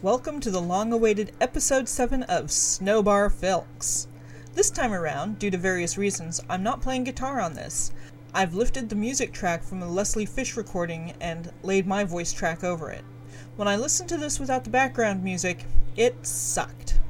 Welcome 0.00 0.38
to 0.42 0.50
the 0.52 0.60
long 0.60 0.92
awaited 0.92 1.32
episode 1.40 1.88
7 1.88 2.22
of 2.22 2.52
Snowbar 2.52 3.30
Filks. 3.30 4.06
This 4.54 4.70
time 4.70 4.92
around, 4.92 5.40
due 5.40 5.50
to 5.50 5.58
various 5.58 5.98
reasons, 5.98 6.40
I'm 6.48 6.62
not 6.62 6.80
playing 6.80 7.02
guitar 7.02 7.40
on 7.40 7.54
this. 7.54 7.90
I've 8.32 8.54
lifted 8.54 8.88
the 8.88 8.94
music 8.94 9.32
track 9.32 9.64
from 9.64 9.82
a 9.82 9.88
Leslie 9.88 10.24
Fish 10.24 10.56
recording 10.56 11.14
and 11.20 11.50
laid 11.64 11.84
my 11.84 12.04
voice 12.04 12.32
track 12.32 12.62
over 12.62 12.92
it. 12.92 13.04
When 13.56 13.66
I 13.66 13.74
listened 13.74 14.08
to 14.10 14.16
this 14.16 14.38
without 14.38 14.62
the 14.62 14.70
background 14.70 15.24
music, 15.24 15.64
it 15.96 16.24
sucked. 16.24 17.00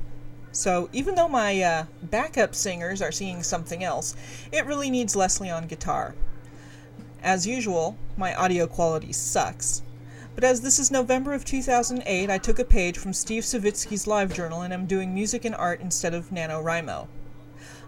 So, 0.50 0.88
even 0.94 1.14
though 1.14 1.28
my 1.28 1.60
uh, 1.60 1.84
backup 2.04 2.54
singers 2.54 3.02
are 3.02 3.12
singing 3.12 3.42
something 3.42 3.84
else, 3.84 4.16
it 4.50 4.64
really 4.64 4.88
needs 4.88 5.14
Leslie 5.14 5.50
on 5.50 5.66
guitar. 5.66 6.14
As 7.22 7.46
usual, 7.46 7.98
my 8.16 8.34
audio 8.34 8.66
quality 8.66 9.12
sucks. 9.12 9.82
But 10.38 10.44
as 10.44 10.60
this 10.60 10.78
is 10.78 10.92
November 10.92 11.34
of 11.34 11.44
2008, 11.44 12.30
I 12.30 12.38
took 12.38 12.60
a 12.60 12.64
page 12.64 12.96
from 12.96 13.12
Steve 13.12 13.42
Savitzky's 13.42 14.06
live 14.06 14.32
journal 14.32 14.62
and 14.62 14.72
am 14.72 14.86
doing 14.86 15.12
music 15.12 15.44
and 15.44 15.52
art 15.52 15.80
instead 15.80 16.14
of 16.14 16.30
NaNoWriMo. 16.30 17.08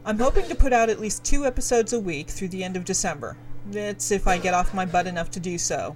I'm 0.05 0.19
hoping 0.19 0.49
to 0.49 0.57
put 0.57 0.73
out 0.73 0.91
at 0.91 0.99
least 0.99 1.23
two 1.23 1.47
episodes 1.47 1.93
a 1.93 2.01
week 2.01 2.29
through 2.29 2.49
the 2.49 2.65
end 2.65 2.77
of 2.77 2.85
December. 2.85 3.37
That's 3.71 4.11
if 4.11 4.27
I 4.27 4.37
get 4.37 4.53
off 4.53 4.75
my 4.75 4.85
butt 4.85 5.07
enough 5.07 5.31
to 5.31 5.39
do 5.39 5.59
so. 5.59 5.95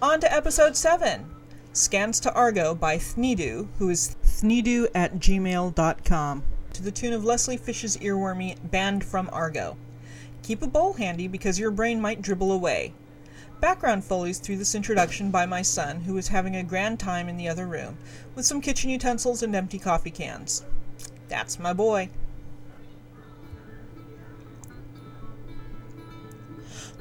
On 0.00 0.20
to 0.20 0.32
episode 0.32 0.76
7 0.76 1.28
Scans 1.72 2.20
to 2.20 2.32
Argo 2.32 2.76
by 2.76 2.96
Thneedu, 2.96 3.66
who 3.78 3.90
is 3.90 4.14
thneedu 4.24 4.86
at 4.94 5.16
gmail.com, 5.16 6.44
to 6.74 6.82
the 6.84 6.92
tune 6.92 7.12
of 7.12 7.24
Leslie 7.24 7.56
Fish's 7.56 7.96
earwormy 7.96 8.56
Banned 8.70 9.02
from 9.02 9.28
Argo. 9.32 9.76
Keep 10.44 10.62
a 10.62 10.68
bowl 10.68 10.92
handy 10.92 11.26
because 11.26 11.58
your 11.58 11.72
brain 11.72 12.00
might 12.00 12.22
dribble 12.22 12.52
away. 12.52 12.94
Background 13.62 14.04
foley's 14.04 14.40
through 14.40 14.56
this 14.56 14.74
introduction 14.74 15.30
by 15.30 15.46
my 15.46 15.62
son, 15.62 16.00
who 16.00 16.18
is 16.18 16.26
having 16.26 16.56
a 16.56 16.64
grand 16.64 16.98
time 16.98 17.28
in 17.28 17.36
the 17.36 17.46
other 17.46 17.64
room, 17.64 17.96
with 18.34 18.44
some 18.44 18.60
kitchen 18.60 18.90
utensils 18.90 19.40
and 19.40 19.54
empty 19.54 19.78
coffee 19.78 20.10
cans. 20.10 20.64
That's 21.28 21.60
my 21.60 21.72
boy. 21.72 22.08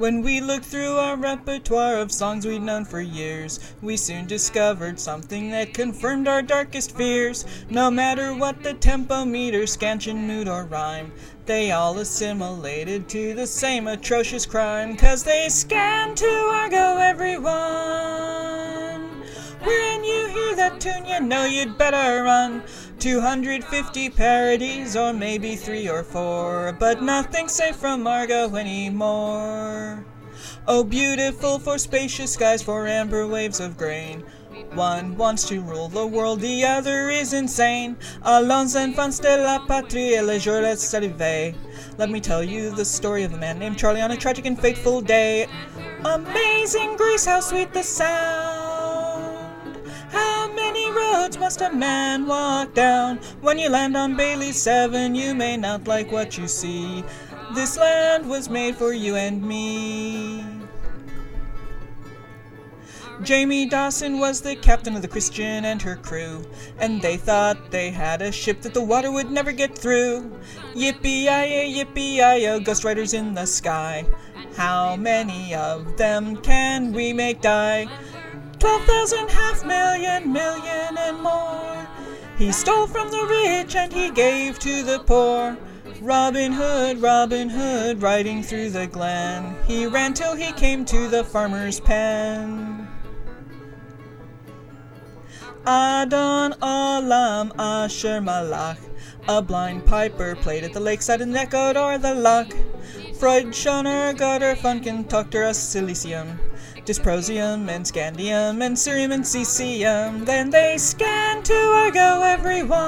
When 0.02 0.24
we 0.24 0.42
looked 0.42 0.66
through 0.66 0.98
our 0.98 1.16
repertoire 1.16 1.98
of 1.98 2.12
songs 2.12 2.44
we'd 2.48 2.64
known 2.64 2.86
for 2.86 3.02
years, 3.02 3.60
we 3.84 3.98
soon 3.98 4.26
discovered 4.26 5.00
something 5.00 5.52
that 5.52 5.76
confirmed 5.76 6.28
our 6.28 6.42
darkest 6.42 6.98
fears. 6.98 7.46
No 7.70 7.92
matter 7.92 8.34
what 8.34 8.64
the 8.64 8.74
tempo, 8.74 9.26
meter, 9.26 9.68
scansion, 9.68 10.26
mood, 10.26 10.48
or 10.48 10.66
rhyme, 10.66 11.12
they 11.46 11.72
all 11.72 12.00
assimilated 12.00 13.08
to 13.10 13.36
the 13.36 13.46
same 13.46 13.86
atrocious 13.86 14.48
crime. 14.48 14.98
Cause 14.98 15.22
they 15.24 15.50
scan 15.50 16.16
to 16.16 16.26
Argo 16.26 16.98
everyone. 16.98 18.71
That 20.62 20.80
tune, 20.80 21.08
you 21.08 21.20
know 21.20 21.44
you'd 21.46 21.76
better 21.76 22.22
run. 22.22 22.62
250 23.00 24.12
parodies, 24.12 24.96
or 24.96 25.12
maybe 25.12 25.56
three 25.56 25.90
or 25.90 26.04
four, 26.04 26.78
but 26.80 27.02
nothing 27.02 27.48
safe 27.48 27.78
from 27.78 28.06
Argo 28.06 28.56
anymore. 28.56 30.06
Oh, 30.68 30.84
beautiful 30.84 31.58
for 31.58 31.80
spacious 31.80 32.34
skies, 32.34 32.62
for 32.62 32.86
amber 32.86 33.26
waves 33.26 33.60
of 33.60 33.76
grain. 33.76 34.24
One 34.76 35.18
wants 35.18 35.48
to 35.50 35.62
rule 35.62 35.90
the 35.90 36.06
world, 36.06 36.42
the 36.42 36.64
other 36.64 37.10
is 37.10 37.34
insane. 37.34 37.98
Allons 38.24 38.76
enfants 38.76 39.18
de 39.18 39.42
la 39.42 39.66
patrie, 39.66 40.22
le 40.22 40.38
jour 40.38 40.62
est 40.62 40.94
arrivé. 40.94 41.56
Let 41.98 42.12
me 42.12 42.22
tell 42.22 42.44
you 42.44 42.70
the 42.70 42.86
story 42.86 43.24
of 43.24 43.34
a 43.34 43.38
man 43.38 43.58
named 43.58 43.80
Charlie 43.80 44.02
on 44.02 44.12
a 44.12 44.16
tragic 44.16 44.46
and 44.46 44.62
fateful 44.62 45.02
day. 45.02 45.48
Amazing 46.06 46.98
grace, 46.98 47.26
how 47.26 47.40
sweet 47.40 47.74
the 47.74 47.82
sound! 47.82 48.51
Must 51.40 51.62
a 51.62 51.74
man 51.74 52.28
walk 52.28 52.74
down? 52.74 53.18
When 53.42 53.58
you 53.58 53.70
land 53.70 53.98
on 53.98 54.16
Bailey 54.16 54.52
7, 54.52 55.16
you 55.16 55.34
may 55.34 55.58
not 55.58 55.88
like 55.88 56.12
what 56.12 56.38
you 56.38 56.48
see. 56.48 57.04
This 57.54 57.78
land 57.78 58.30
was 58.30 58.50
made 58.50 58.76
for 58.76 58.94
you 58.94 59.16
and 59.16 59.44
me. 59.44 60.46
Jamie 63.24 63.68
Dawson 63.68 64.20
was 64.20 64.42
the 64.42 64.56
captain 64.56 64.96
of 64.96 65.02
the 65.02 65.08
Christian 65.08 65.66
and 65.66 65.82
her 65.82 65.96
crew, 65.96 66.46
and 66.80 67.02
they 67.02 67.18
thought 67.18 67.70
they 67.70 67.92
had 67.92 68.22
a 68.22 68.32
ship 68.32 68.62
that 68.62 68.74
the 68.74 68.84
water 68.84 69.12
would 69.12 69.30
never 69.30 69.52
get 69.52 69.78
through. 69.78 70.32
Yippee-yi-yi, 70.74 71.84
yippee-yi-yo, 71.84 72.54
oh, 72.54 72.60
ghost 72.60 72.84
riders 72.84 73.14
in 73.14 73.34
the 73.34 73.46
sky. 73.46 74.06
How 74.56 74.96
many 74.96 75.54
of 75.54 75.98
them 75.98 76.38
can 76.38 76.94
we 76.94 77.14
make 77.14 77.42
die? 77.42 77.88
Twelve 78.62 78.84
thousand, 78.84 79.32
half 79.32 79.66
million, 79.66 80.32
million 80.32 80.96
and 80.96 81.20
more. 81.20 81.88
He 82.38 82.52
stole 82.52 82.86
from 82.86 83.10
the 83.10 83.26
rich 83.26 83.76
and 83.76 83.92
he 83.92 84.12
gave 84.12 84.60
to 84.60 84.84
the 84.84 85.00
poor. 85.00 85.58
Robin 86.00 86.52
Hood, 86.52 87.02
Robin 87.02 87.50
Hood, 87.50 88.04
riding 88.04 88.44
through 88.44 88.70
the 88.70 88.86
glen. 88.86 89.56
He 89.66 89.88
ran 89.88 90.14
till 90.14 90.36
he 90.36 90.52
came 90.52 90.86
to 90.86 91.08
the 91.08 91.24
farmer's 91.24 91.80
pen. 91.80 92.88
Adon 95.66 96.54
Olam 96.62 97.52
Asher 97.58 98.22
Malach. 98.22 98.78
A 99.28 99.42
blind 99.42 99.88
piper 99.88 100.36
played 100.36 100.64
at 100.64 100.74
the 100.74 100.80
lakeside 100.80 101.22
and 101.22 101.36
echoed 101.36 101.78
o'er 101.78 101.98
the 101.98 102.14
loch. 102.14 102.54
Freud, 103.18 103.48
Schoner, 103.48 104.16
Gutter, 104.16 104.56
Funkin, 104.56 105.06
Toctor, 105.06 105.50
Silicium, 105.50 106.38
Dysprosium, 106.86 107.70
and 107.70 107.86
Scandium, 107.86 108.66
and 108.66 108.76
Cerium, 108.76 109.14
and 109.14 109.24
Cesium. 109.24 110.26
Then 110.26 110.50
they 110.50 110.78
scan 110.78 111.44
to 111.44 111.54
Argo, 111.54 112.24
everyone. 112.24 112.82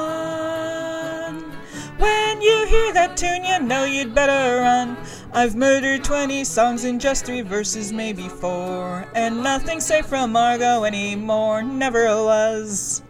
When 2.00 2.42
you 2.42 2.66
hear 2.66 2.92
that 2.94 3.16
tune, 3.16 3.46
you 3.46 3.60
know 3.60 3.84
you'd 3.84 4.16
better 4.16 4.62
run. 4.62 4.98
I've 5.32 5.56
murdered 5.56 6.04
20 6.04 6.44
songs 6.44 6.86
in 6.86 6.98
just 6.98 7.24
three 7.24 7.42
verses, 7.42 7.94
maybe 7.94 8.28
four. 8.28 9.06
And 9.14 9.44
nothing 9.44 9.80
safe 9.80 10.08
from 10.08 10.36
Argo 10.36 10.86
anymore, 10.86 11.62
never 11.62 12.08
was. 12.08 13.04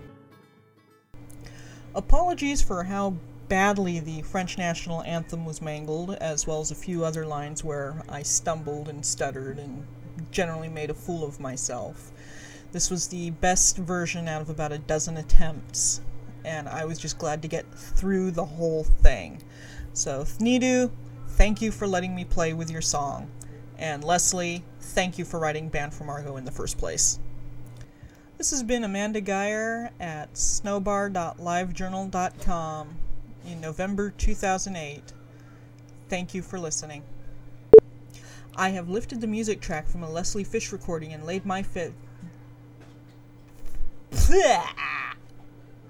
Apologies 1.96 2.62
for 2.62 2.84
how 2.84 3.16
badly 3.48 4.00
the 4.00 4.22
French 4.24 4.58
national 4.58 5.02
anthem 5.04 5.46
was 5.46 5.62
mangled, 5.62 6.16
as 6.16 6.46
well 6.46 6.60
as 6.60 6.72
a 6.72 6.76
few 6.76 7.06
other 7.06 7.26
lines 7.26 7.64
where 7.64 8.04
I 8.10 8.24
stumbled 8.24 8.90
and 8.90 9.06
stuttered 9.06 9.60
and 9.60 9.86
generally 10.32 10.70
made 10.70 10.90
a 10.90 10.94
fool 10.94 11.24
of 11.24 11.40
myself. 11.40 12.12
This 12.72 12.90
was 12.90 13.08
the 13.08 13.30
best 13.30 13.78
version 13.78 14.28
out 14.28 14.42
of 14.42 14.50
about 14.50 14.72
a 14.72 14.80
dozen 14.80 15.18
attempts, 15.18 16.02
and 16.44 16.68
I 16.68 16.86
was 16.86 16.98
just 16.98 17.18
glad 17.18 17.42
to 17.44 17.48
get 17.48 17.72
through 17.74 18.32
the 18.32 18.46
whole 18.46 18.84
thing. 18.84 19.42
So, 19.94 20.24
Thneedu, 20.24 20.92
thank 21.30 21.62
you 21.62 21.72
for 21.72 21.88
letting 21.88 22.16
me 22.16 22.26
play 22.26 22.54
with 22.54 22.72
your 22.72 22.82
song. 22.82 23.30
And 23.78 24.04
Leslie, 24.04 24.64
thank 24.80 25.18
you 25.18 25.26
for 25.26 25.40
writing 25.40 25.70
Banned 25.70 25.94
from 25.94 26.10
Argo 26.10 26.38
in 26.38 26.46
the 26.46 26.52
first 26.52 26.78
place. 26.78 27.20
This 28.38 28.52
has 28.52 28.64
been 28.64 28.84
Amanda 28.84 29.22
Geyer 29.22 29.92
at 30.00 30.34
snowbar.livejournal.com 30.34 32.96
in 33.46 33.62
November 33.62 34.12
2008. 34.18 35.14
Thank 36.10 36.34
you 36.34 36.42
for 36.42 36.60
listening. 36.60 37.04
I 38.56 38.70
have 38.70 38.90
lifted 38.90 39.20
the 39.20 39.28
music 39.28 39.62
track 39.62 39.88
from 39.88 40.04
a 40.04 40.10
Leslie 40.10 40.44
Fish 40.44 40.72
recording 40.72 41.14
and 41.14 41.26
laid 41.26 41.46
my 41.46 41.64
fit. 41.64 41.94